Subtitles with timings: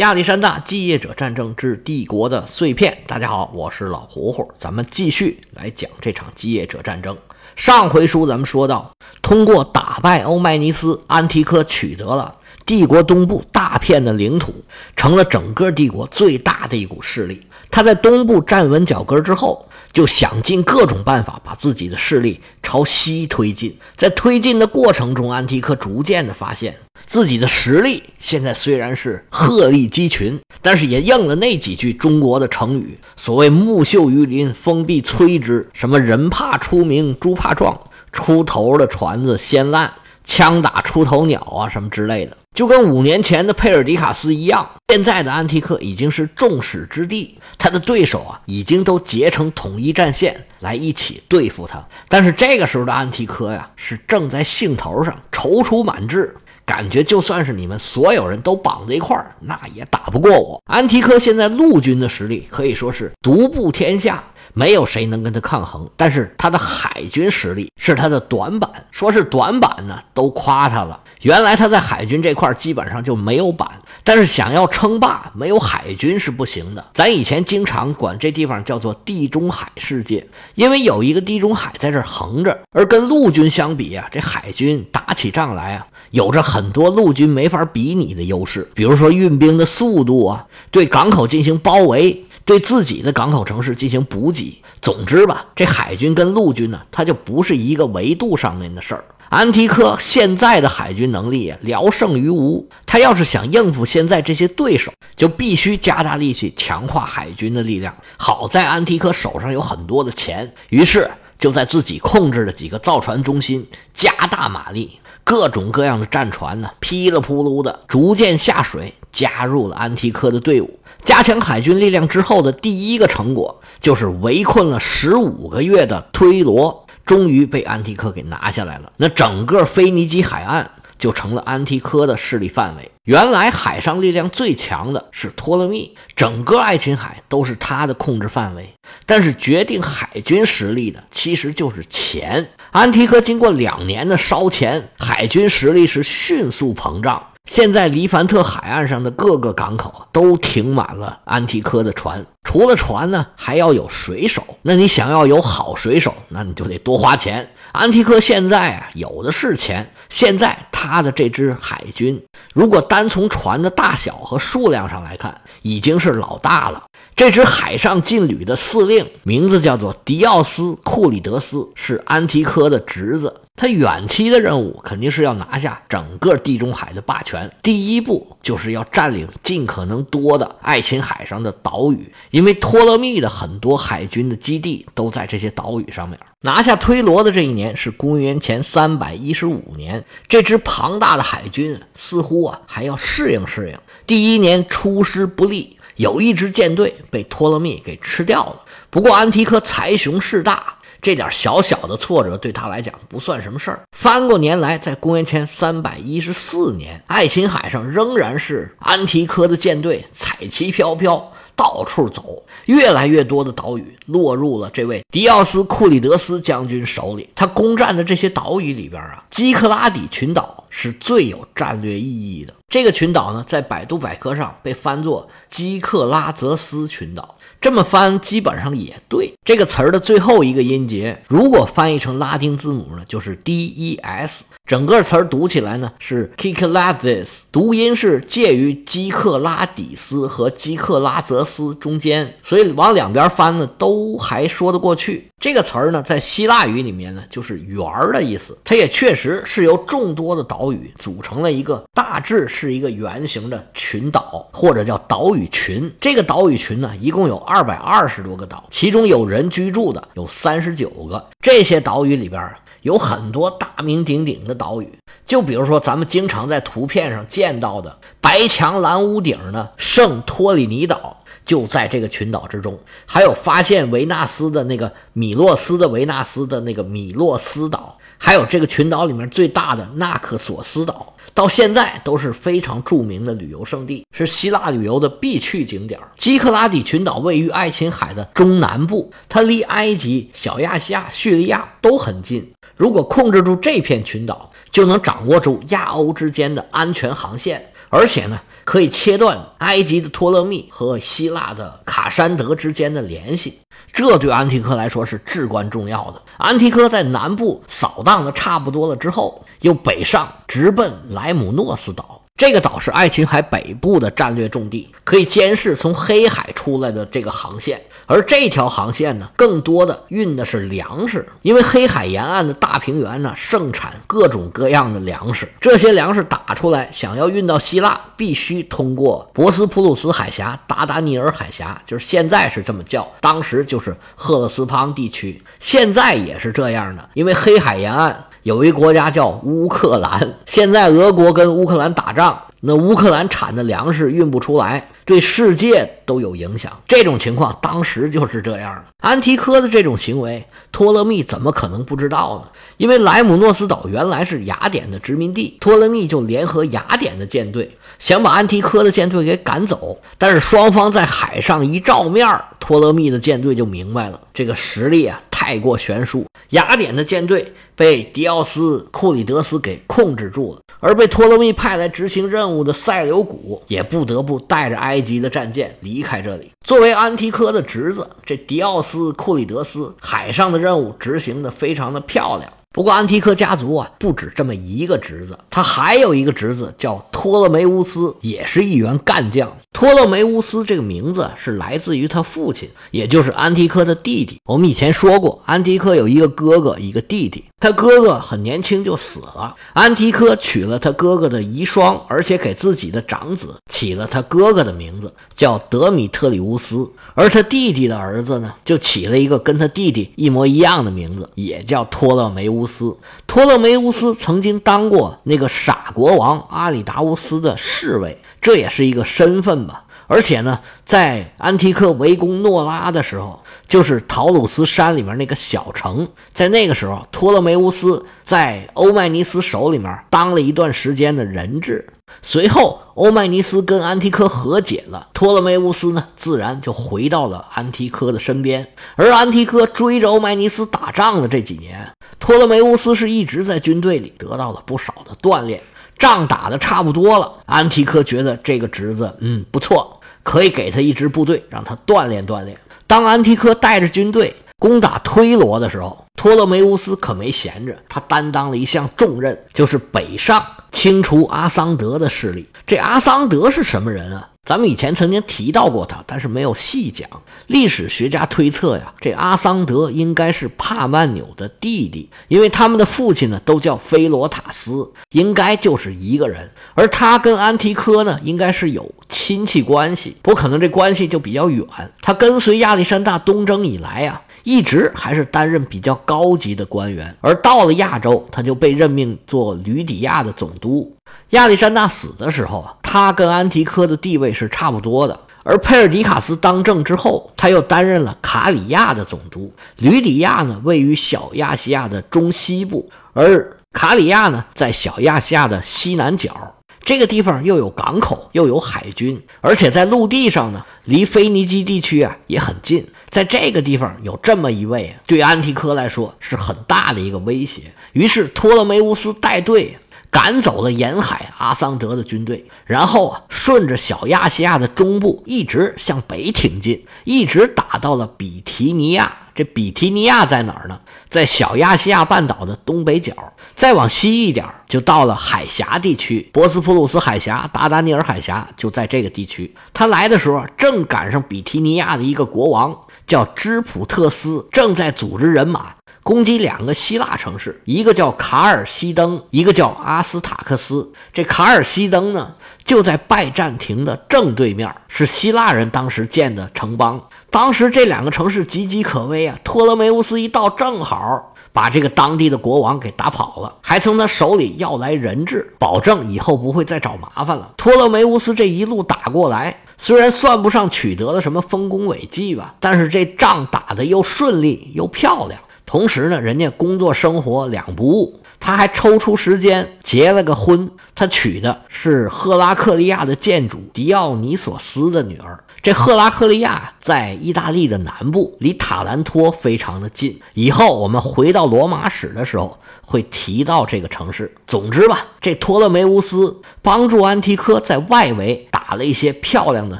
[0.00, 3.02] 亚历山大继业者战争之帝国的碎片。
[3.06, 7.14] 大家好，我是老胡胡，咱们继续来讲这场继业者战争。
[7.54, 12.34] 上回书咱们说到，通过打败欧迈尼斯，安提柯取得了
[12.64, 14.54] 帝国东部大片的领土，
[14.96, 17.38] 成了整个帝国最大的一股势力。
[17.70, 19.66] 他在东部站稳脚跟之后。
[19.92, 26.76] 就想尽各种办法把自己的势力朝西推进，在推进的过程中，安提柯逐渐的发现
[27.06, 37.80] 自己的实力现在虽然是鹤立鸡群，但是也应了那几句中国的成语，所谓“木秀于林，风必摧之”，什么“人怕出名，猪怕壮”，
[38.12, 39.92] 出头的船子先烂。
[40.22, 44.68] 枪打出头鸟啊，什么之类的，就跟五年前的佩尔迪卡斯一样。
[44.88, 51.86] 现在的安提克已经是众矢之的，他的对手啊，已经都结成统一战线来一起对付他。
[52.08, 56.36] 但是这个时候的安提柯呀，是正在兴头上，踌躇满志，
[56.66, 60.60] 感觉就算是你们所有人都绑在一块儿，那也打不过我。
[60.66, 64.22] 安提柯现在陆军的实力可以说是独步天下。
[64.54, 68.70] 没有谁能跟他抗衡，但是他的海军实力是他的短板。
[68.90, 71.00] 说是短板呢，都夸他了。
[71.22, 73.68] 原来他在海军这块基本上就没有板，
[74.02, 76.84] 但是想要称霸，没有海军是不行的。
[76.94, 82.58] 咱以前经常管这地方叫做地中海世界，因为有一个地中海在这横着。
[82.72, 92.24] 而跟陆军相比啊，这海军打起仗来啊，有着很多陆军没法比拟的优势，比如说运兵的速度啊，对港口进行包围。
[92.50, 94.60] 对自己的港口城市进行补给。
[94.82, 99.04] 总之吧，这海军跟陆军呢，它就不是一个维度上面的事儿。
[99.28, 107.96] 安提柯现在的海军能力聊胜于无，他要是想应付现在这些对手，就必须加大力气强化海军的力量。
[108.16, 114.98] 好在安提柯手上有很多的钱，于是就在自己控制的几个造船中心加大马力，
[115.30, 120.80] 各种各样的战船呢，噼里扑噜的逐渐下水，加入了安提柯的队伍。
[121.04, 128.90] 加强海军力量之后的第一个成果，就是围困了十五个月的推罗，终于被安提柯给拿下来了。
[128.96, 130.68] 那整个腓尼基海岸
[131.00, 132.92] 就成了安提柯的势力范围。
[133.02, 138.72] 原来海上力量最强的是托勒密，整个爱琴海都是他的控制范围。
[139.04, 142.50] 但是决定海军实力的其实就是钱。
[142.70, 147.26] 安提柯经过两年的烧钱，海军实力是迅速膨胀。
[147.46, 154.44] 现在黎凡特海岸上的各个港口都停满了安提柯的船，除了船呢，还要有水手。
[154.62, 157.50] 那你想要有好水手，那你就得多花钱。
[157.72, 159.92] 安提柯现在啊，有的是钱。
[160.08, 162.20] 现在他的这支海军，
[162.52, 166.82] 如果单从船的大小和数量上来看，已经是老大了。
[167.20, 173.42] 这支海上劲旅的司令名字叫做迪奥斯·库里德斯，是安提柯的侄子。
[173.56, 186.18] 他远期的任务肯定是要拿下整个地中海的霸权，第一步就是要占领尽可能多的爱琴海上的岛屿，因为托勒密的很多海军的基地都在这些岛屿上面。
[186.40, 193.78] 拿下推罗的这一年是公元前三百一十五年，这支庞大的海军似乎啊还要适应适应。
[194.06, 198.60] 第一年出师不利，有一支舰队被托勒密给吃掉了。
[198.88, 200.74] 不过安提柯财雄势大。
[201.02, 203.80] 这点小小的挫折对他来讲不算什么事儿。
[203.96, 217.26] 翻过年来，在公元前三百一十四年，爱琴海上仍然是安提柯的舰队彩旗飘飘，到处走，越来越多的岛屿落入了这位迪奥斯·库里德斯将军手里。
[217.34, 222.52] 他攻占的这些岛屿里边啊，基克拉底群岛是最有战略意义的。
[222.70, 227.36] 这个群岛呢，在百度百科上被翻作基克拉泽斯群岛。
[227.60, 229.34] 这么翻基本上也对。
[229.44, 234.44] 这个词儿的最后一个音节，如果翻译成拉丁字母呢，就是 D E S。
[234.64, 245.28] 整个词儿读起来呢是 Kiklades，读音是介于基克拉底斯和基克拉泽斯中间，所以往两边翻呢都还说得过去。
[245.40, 255.92] 这个词儿呢在希腊语里面呢就是圆儿的意思，它也确实是由众多的岛屿组成了一个大致是一个圆形的群岛，或者叫岛屿群。
[256.00, 261.28] 这个岛屿群呢一共有二百二十多个岛，其中有人居住的有三十九个。
[261.40, 262.50] 这些岛屿里边。
[262.82, 264.90] 有很多大名鼎鼎的岛屿，
[265.26, 272.78] 就比如说咱们经常在图片上见到的白墙蓝屋顶的圣托里尼岛，就在这个群岛之中。
[273.04, 285.98] 还有发现维纳斯的那个米洛斯的维纳斯的那个米洛斯岛，还有这个群岛里面最大的纳克索斯岛，到现在都是非常著名的旅游胜地，是希腊旅游的必去景点。
[286.18, 292.52] 基克拉底群岛位于爱琴海的中南部，它离埃及、小亚细亚、叙利亚都很近。
[292.76, 303.58] 如果控制住这片群岛，就能掌握住亚欧之间的安全航线，而且呢，可以切断埃及的托勒密和希腊的卡山德之间的联系。
[303.92, 306.22] 这对安提柯来说是至关重要的。
[306.38, 312.19] 安提柯在南部扫荡的差不多了之后，又北上直奔莱姆诺斯岛。
[312.40, 317.78] 这个岛是爱琴海北部的战略重地，可以监视从黑海出来的这个航线。
[318.06, 325.46] 而这条航线呢，更多的运的是粮食，因为黑海沿岸的大平原呢盛产各种各样的粮食。
[325.60, 338.24] 这些粮食打出来，想要运到希腊，必须通过博斯普鲁斯海峡、达达尼尔海峡，就是现在是这么叫，当时就是赫勒斯滂地区，现在也是这样的，因为黑海沿岸。
[338.42, 346.72] 有一国家叫乌克兰，现在俄国跟乌克兰打仗，那乌克兰产的粮食运不出来，对世界都有影响。
[346.88, 348.82] 这种情况当时就是这样。
[349.00, 352.50] 安提柯的这种行为，托勒密怎么可能不知道呢？
[352.78, 359.98] 因为莱姆诺斯岛原来是雅典的殖民地，托勒密就联合雅典的舰队，想把安提柯的舰队给赶走。
[360.16, 362.26] 但是双方在海上一照面，
[362.58, 366.26] 托勒密的舰队就明白了，这个实力啊太过悬殊。
[366.50, 376.50] 雅典的舰队被迪奥斯库里德斯给控制住了，而被托勒密派来执行任务的塞琉古也不得不带着埃及的战舰离开这里。
[376.62, 382.52] 作为安提柯的侄子，这迪奥斯库里德斯海上的任务执行的非常的漂亮。
[382.72, 389.52] 不过，安提柯家族啊，不止这么一个侄子，他还有一个侄子叫托勒梅乌斯，也是一员干将。
[389.72, 394.40] 托勒梅乌斯这个名字是来自于他父亲，也就是安提柯的弟弟。
[394.44, 397.44] 我们以前说过，安提柯有一个哥哥，一个弟弟。
[397.58, 406.90] 他哥哥很年轻就死了，安提柯娶了他哥哥的遗孀，而且给自己的长子起了他哥哥的名字，叫德米特里乌斯。
[407.14, 412.98] 而他弟弟的儿子呢，就起了一个跟他弟弟一模一样的名字，也叫托勒梅乌乌斯。
[413.26, 419.84] 托勒梅乌斯曾经当过那个傻国王阿里达乌斯的侍卫，这也是一个身份吧。
[420.06, 431.86] 而且呢，在安提克围攻诺拉的时候，就是陶鲁斯山里面那个小城，在那个时候，托勒梅乌斯在欧迈尼斯手里面当了一段时间的人质。
[432.22, 438.66] 随后，欧迈尼斯跟安提柯和解了，托勒梅乌斯呢，自然就回到了安提柯的身边。
[438.96, 445.62] 而安提柯追着欧迈尼斯打仗的这几年，托勒梅乌斯是一直在军队里得到了不少的锻炼，
[445.98, 449.96] 仗打的差不多了，安提柯觉得这个侄子，嗯，不错。
[450.22, 452.54] 可以给他一支部队，让他锻炼锻炼。
[452.86, 462.46] 当安提柯带着军队攻打推罗的时候，托勒梅乌斯可没闲着，他担当了一项重任，就是北上清除阿桑德的势力。
[462.66, 464.28] 这阿桑德是什么人啊？
[464.44, 467.08] 咱们以前曾经提到过他，但是没有细讲。
[467.46, 476.50] 历史学家推测呀，这阿桑德应该是帕曼纽的弟弟，因为他们的父亲呢都叫菲罗塔斯，应该就是一个人。
[476.74, 481.64] 而他跟安提柯呢，应该是有亲戚关系，不可能这关系就比较远。
[482.00, 490.96] 他跟随亚历山大东征以来呀，一直还是担任比较高级的官员，而到了亚洲，他就被任命做吕底亚的总督。
[491.30, 495.20] 亚历山大死的时候啊，他跟安提柯的地位是差不多的。
[495.42, 499.50] 而佩尔迪卡斯当政之后，他又担任了卡里亚的总督。
[499.78, 506.54] 吕底亚呢，位于小亚细亚的中西部，而卡里亚呢，在小亚细亚的西南角。
[506.82, 512.86] 这个地方又有港口，又有海军，而且在陆地上呢，离腓尼基地区啊也很近。
[513.10, 517.62] 在这个地方有这么一位，对安提柯来说是很大的一个威胁。
[517.92, 519.76] 于是托勒梅乌斯带队。
[520.12, 529.19] 赶走了沿海阿桑德的军队，然后啊，顺着小亚细亚的中部一直向北挺进，一直打到了比提尼亚。
[529.34, 530.80] 这比提尼亚在哪儿呢？
[531.08, 533.12] 在小亚细亚半岛的东北角。
[533.54, 539.54] 再往西一点，就到了海峡地区，博斯普鲁斯海峡、达达尼尔海峡就在这个地区。
[539.74, 542.74] 他来的时候，正赶上比提尼亚的一个国王
[543.06, 545.74] 叫芝普特斯，正在组织人马。
[546.02, 550.92] 攻击两个希腊城市，一个叫卡尔西登，一个叫阿斯塔克斯。
[551.12, 552.32] 这卡尔西登呢，
[552.64, 557.00] 就在拜占庭的正对面，是希腊人当时建的城邦。
[557.30, 559.38] 当时这两个城市岌岌可危啊！
[559.44, 567.52] 托勒梅乌斯一到，正好把这个当地的国王给打跑了，还从他手里要来人质，保证以后不会再找麻烦了。
[567.56, 575.40] 托勒梅乌斯这一路打过来，虽然算不上取得了什么丰功伟绩吧，但是这仗打得又顺利又漂亮。
[575.70, 585.44] 同时呢，人家工作生活两不误，他还抽出时间结了个婚，他娶的是赫拉克利亚的建主迪奥尼索斯的女儿。
[585.62, 590.20] 这赫拉克利亚在意大利的南部，离塔兰托非常的近。
[590.34, 594.34] 以后我们回到罗马史的时候会提到这个城市。
[594.48, 599.78] 总之吧，这托勒梅乌斯帮助安提柯在外围打了一些漂亮的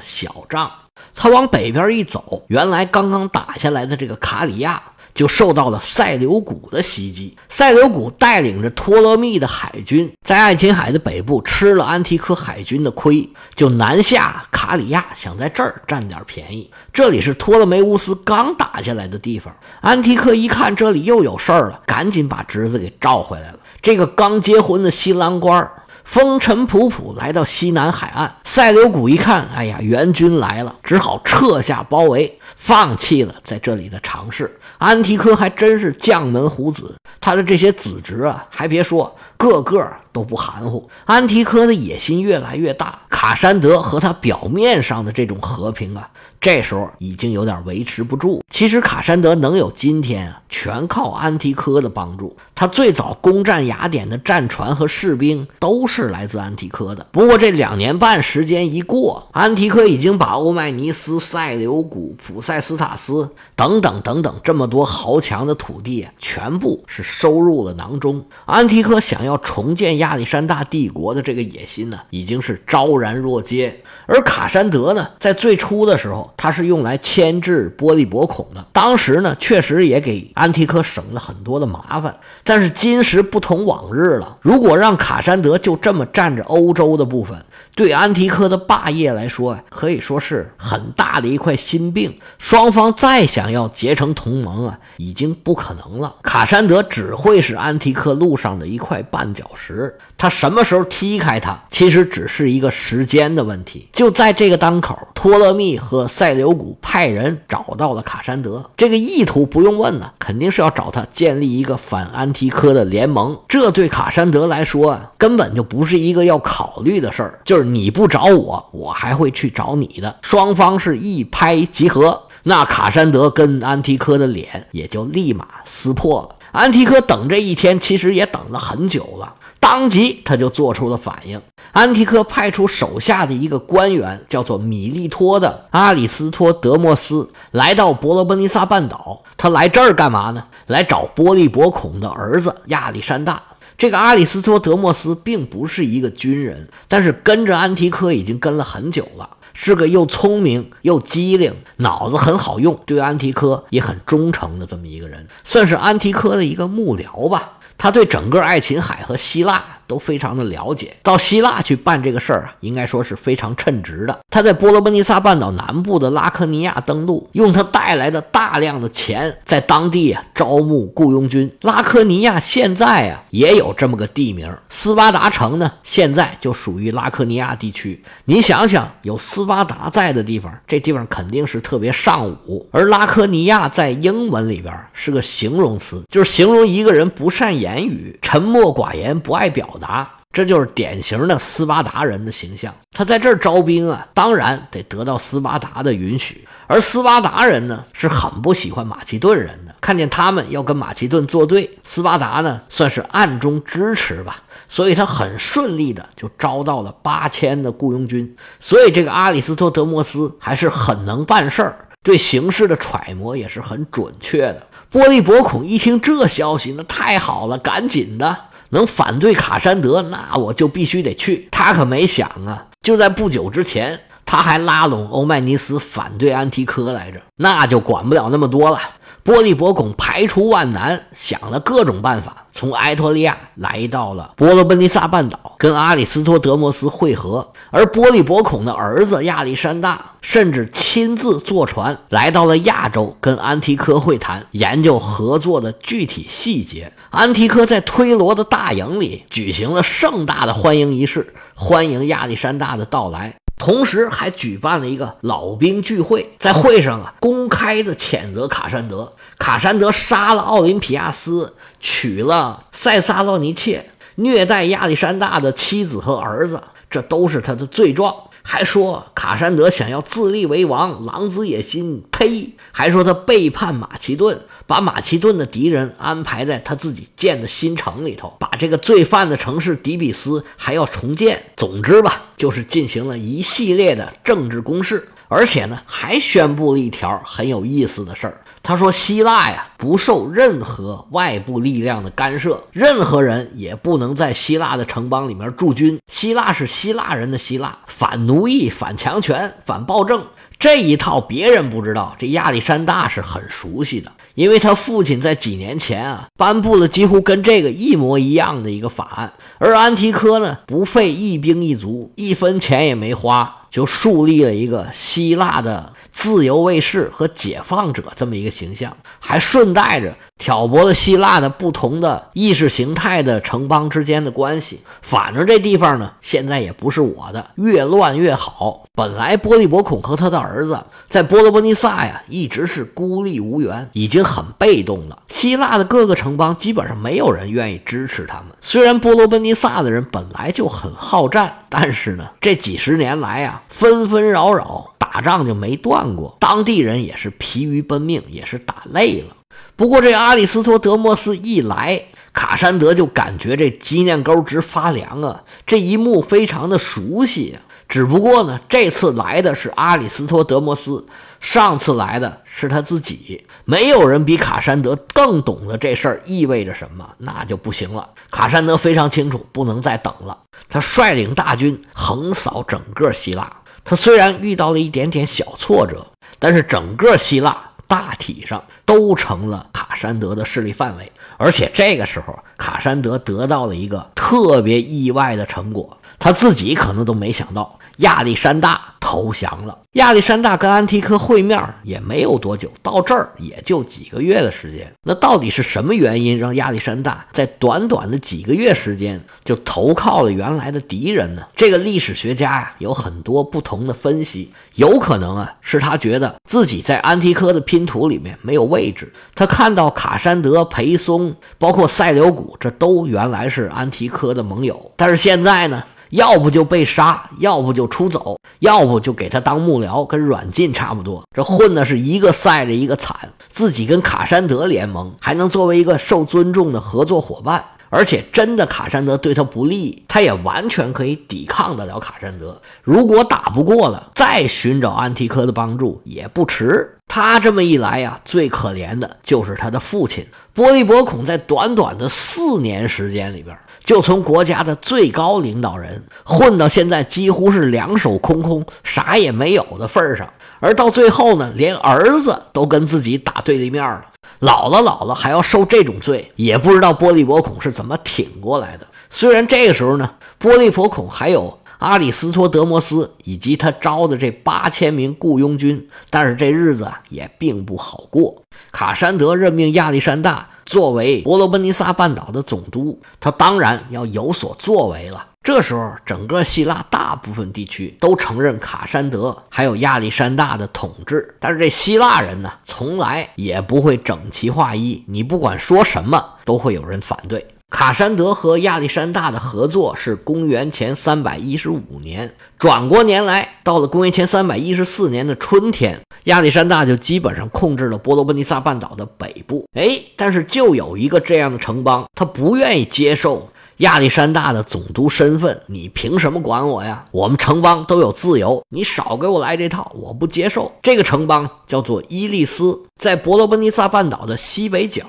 [0.05, 0.71] 小仗。
[1.17, 4.81] 他往北边一走，原来刚刚打下来的这个卡里亚。
[5.21, 7.37] 就受到了塞琉古的袭击。
[7.51, 16.71] 塞琉古带领着托勒密的海军，在爱琴海的北部吃了安提柯海军的亏，就南下卡里亚，想在这儿占点便宜。
[16.91, 19.55] 这里是托勒梅乌斯刚打下来的地方。
[19.83, 23.59] 安提柯一看这里又有事儿了，赶紧把侄子给召回来了。
[23.83, 25.71] 这个刚结婚的新郎官
[26.11, 28.35] 风尘仆仆来到西南海岸。
[28.43, 34.59] 塞琉古一看，哎呀，援军来了，只好撤下包围，放弃了在这里的尝试。
[34.79, 40.89] 安提柯还真是将门虎子，他的这些子侄啊，还别说，个个都不含糊。
[41.05, 48.43] 安提柯的野心越来越大，卡山德和他表面上的这种和平啊，这时候已经有点维持不住。
[48.49, 52.37] 其实卡山德能有今天啊，全靠安提柯的帮助。
[52.55, 57.07] 他最早攻占雅典的战船和士兵都是来自安提柯的。
[57.11, 64.71] 不过这两年半时间一过，安提柯已经把欧迈尼斯、塞琉古、普塞斯塔斯等等等等这么。
[64.71, 68.25] 多豪强的土地全部是收入了囊中。
[68.47, 73.83] 安提柯想要要重建亚历山大帝国的这个野心呢，已经是昭然若揭。
[74.07, 78.67] 而卡山德呢，在最初的时候，他是用来牵制波利伯孔的。
[78.73, 82.17] 当时呢，确实也给安提柯省了很多的麻烦。
[82.43, 87.45] 但是今时不同往日了，如果让卡山德就这么占着欧洲的部分，
[87.77, 92.19] 对安提柯的霸业来说，可以说是很大的一块心病。
[92.39, 96.17] 双方再想要结成同盟啊，已经不可能了。
[96.23, 103.89] 卡山德只会是安提柯路上的一块绊绊脚石，他什么时候踢开他，其实只是一个时间的问题。
[103.93, 113.39] 就在这个当口，托勒密和塞琉古派人找到了卡山德，这个意图不用问了，肯定是要找他建立一个反安提柯的联盟。
[113.49, 117.71] 这对卡山德来说啊，根本就不是一个要考虑的事儿，就是。
[117.71, 120.17] 你不找我，我还会去找你的。
[120.23, 126.37] 双方是一拍即合，那卡山德跟安提柯的脸也就立马撕破了。
[126.53, 131.41] 安提柯等这一天，其实也等了很久了，当即他就做出了反应。
[131.73, 139.23] 安提柯派出手下的一个官员，叫做米利托的阿里斯托德莫斯，来到伯罗奔尼撒半岛。
[139.37, 140.45] 他来这儿干嘛呢？
[140.67, 143.41] 来找波利伯孔的儿子亚历山大。
[143.79, 157.59] 这个阿里斯托德莫斯并不是一个军人，但是跟着安提柯已经跟了很久了，是个又聪明又机灵、脑子很好用、对安提柯也很忠诚的这么一个人，算是安提柯的一个幕僚吧。
[157.79, 159.65] 他对整个爱琴海和希腊。
[159.91, 164.21] 都非常的了解，到希腊去办这个事儿啊，应该说是非常称职的。
[164.31, 171.51] 他在波罗奔尼撒半岛南部的拉科尼亚登陆，用他带来的大量的钱，在当地啊招募雇佣军。
[171.63, 178.01] 拉科尼亚现在啊也有这么个地名，斯巴达城呢，现在就属于拉科尼亚地区。
[178.27, 182.69] 你想想，有斯巴达在的地方，这地方肯定是特别尚武。
[182.71, 189.69] 而拉科尼亚在英文里边是个形容词，就是形容一个人不善言语、沉默寡言、不爱表。
[189.81, 192.73] 达，这就是典型的斯巴达人的形象。
[192.93, 196.47] 他在这儿招兵啊，当然得得到斯巴达的允许。
[196.69, 199.75] 而斯巴达人呢，是很不喜欢马其顿人的。
[199.81, 208.37] 看见他们要跟马其顿作对，斯巴达呢算是暗中支持吧，所以他很顺利的就招到了八千的雇佣军。
[208.61, 214.65] 所以这个阿里斯托德莫斯还是很能办事儿，对形势的揣摩也是很准确的。
[214.91, 218.37] 波利伯孔一听这消息，那太好了，赶紧的。
[218.71, 221.49] 能反对卡山德，那我就必须得去。
[221.51, 228.79] 他可没想啊，就在不久之前，他还拉拢欧迈尼斯反对安提柯来着，那就管不了那么多了。
[229.23, 237.53] 波利伯孔排除万难，想了各种办法，从埃托利亚来到了波罗奔尼撒半岛，跟阿里斯托德摩斯会合。
[237.71, 246.93] 而波利伯孔的儿子亚历山大甚至亲自坐船来到了亚洲，跟安提柯会谈，研究合作的具体细节。
[247.11, 253.35] 安提柯在推罗的大营里举行了盛大的欢迎仪式，欢迎亚历山大的到来。
[253.61, 259.13] 同时还举办了一个老兵聚会，在会上啊，公开的谴责卡山德。
[259.39, 268.15] 卡山德杀了奥林匹亚斯，娶了塞萨洛尼切，虐待亚历山大的妻子和儿子，这都是他的罪状。
[268.43, 272.03] 还说卡山德想要自立为王，狼子野心。
[272.11, 272.55] 呸！
[272.73, 281.53] 还说他背叛马其顿，把马其顿的敌人安排在他自己建的新城里头，把这个罪犯的城市底比斯还要重建。
[281.57, 288.41] 总之吧，就是进行了一系列的政治攻势，而且呢，还宣布了一条很有意思的事儿。
[288.65, 295.99] 他说：“希腊呀，不受任何外部力量的干涉，任何人也不能在希腊的城邦里面驻军。
[296.09, 300.27] 希腊是希腊人的希腊，反奴役、反强权、反暴政
[300.59, 324.81] 这一套，别人不知道，这亚历山大是很熟悉的，因为他父亲在几年前啊，颁布了几乎跟这个一模一样的一个法案，而安提柯呢，不费一兵一卒，一分钱也没花。”就树立了一个希腊的自由卫士和解放者这么一个形象，还顺带着挑拨了希腊的不同的意识形态的城邦之间的关系。
[325.03, 328.85] 反正这地方呢，现在也不是我的，越乱越好。
[328.93, 335.23] 本来波利伯孔和他的儿子在波罗波尼撒呀，一直是孤立无援，已经很被动了。
[335.29, 338.47] 希腊的各个城邦基本上没有人愿意支持他们。
[338.61, 349.37] 虽然波罗波尼撒的人本来就很好战，但是呢，这几十年来呀纷纷扰扰，打仗就没断过，当地人也是疲于奔命，也是打累了。
[349.77, 352.03] 不过这阿里斯托德莫斯一来，
[352.33, 355.43] 卡山德就感觉这脊梁沟直发凉啊！
[355.67, 357.57] 这一幕非常的熟悉。
[357.91, 361.05] 只不过呢，这次来的是阿里斯托德摩斯，
[361.41, 363.45] 上次来的是他自己。
[363.65, 368.09] 没有人比卡山德更懂得这事儿意味着什么，那就不行了。
[368.31, 370.39] 卡山德非常清楚，不能再等了。
[370.69, 373.53] 他率领大军横扫整个希腊。
[373.83, 376.07] 他虽然遇到了一点点小挫折，
[376.39, 381.11] 但是整个希腊大体上都成了卡山德的势力范围。
[381.39, 387.77] 而且这个时候，卡山德得到了一个特别意外的成果，他自己可能都没想到。
[387.97, 389.77] 亚历山大投降了。
[389.95, 394.91] 亚历山大跟安提柯会面也没有多久，到这儿也就几个月的时间。
[395.03, 401.43] 那到底是什么原因让亚历山大在短短的几个月时间就投靠了原来的敌人呢？
[401.55, 409.13] 这个历史学家呀有很多不同的分析，有可能啊是他觉得自己在安提柯的拼图里面没有位置。
[409.35, 415.83] 他看到卡山德、裴松，包括塞琉古，这都原来是安提柯的盟友，但是现在呢？
[416.11, 421.23] 要不就被杀，要不就出走，要不就给他当幕僚，跟软禁差不多。
[421.33, 427.65] 这混的是一个赛着一个惨，自己跟卡山德联盟，还能作为一个受尊重的合作伙伴。
[427.91, 432.61] 而且真的卡山德对他不利，他也完全可以抵抗得了卡山德。
[432.83, 436.97] 如果打不过了，再寻找安提柯的帮助也不迟。
[437.09, 440.25] 他这么一来呀，最可怜的就是他的父亲
[440.61, 443.57] 波利伯孔，在短短的四年时间里边。
[443.83, 454.05] 就从国家的最高领导人混到现在几乎是两手空空、啥也没有的份上，而到最后呢，连儿子都跟自己打对立面了。
[454.41, 458.87] 老了老了还要受这种罪，也不知道波利伯孔是怎么挺过来的。
[459.09, 468.43] 虽然这个时候呢，波利伯孔还有阿里斯托德摩斯以及他招的这八千名雇佣军，但是这日子也并不好过。
[468.73, 470.49] 卡山德任命亚历山大。
[470.67, 475.27] 作为伯罗奔尼撒半岛的总督，他当然要有所作为了。
[475.43, 487.45] 这时候，整个希腊大部分地区都承认卡山德还有亚历山大的统治，但是这希腊人呢，从来也不会整齐划一，你不管说什么，都会有人反对。
[487.71, 499.65] 卡山德和亚历山大的合作是公元前三百一十五年，转过年来，到了公元前三百一十四年的春天，亚历山大就基本上控制了波罗奔尼撒半岛的北部。
[499.75, 503.49] 哎，但是就有一个这样的城邦，他不愿意接受。
[503.81, 507.07] 亚历山大的总督身份，你凭什么管我呀？
[507.13, 510.71] 我们城邦都有自由，你少给我来这套，我不接受。
[510.83, 515.05] 这个城邦叫做伊利斯，在伯罗奔尼撒半岛的西北角，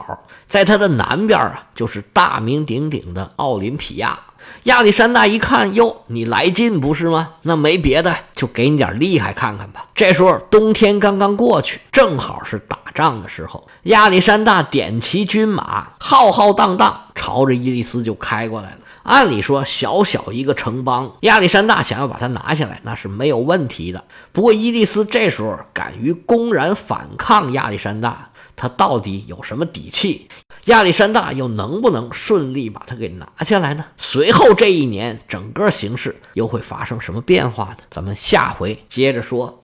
[0.47, 4.17] 在它的南边啊，就是大名鼎鼎的奥林匹亚。
[4.63, 7.34] 亚历山大一看，哟，你来劲不是吗？
[7.41, 9.88] 那没别的，就给你点厉害看看吧。
[9.95, 13.67] 这时候冬天刚刚过去，正好是打仗的时候。
[13.84, 18.77] 亚历山大点齐军马，浩浩荡荡朝着伊利斯就开过来了。
[19.04, 24.04] 按理说，小小一个城邦，亚历山大想要把它拿下来，那是没有问题的。
[24.32, 30.30] 不过伊利斯这时候敢于公然反抗亚历山大，他到底有什么底气？
[30.65, 33.86] 亚历山大又能不能顺利把它给拿下来呢？
[33.97, 37.78] 随后这一年，整个形势又会发生什么变化呢？
[37.89, 39.60] 咱们下回接着说。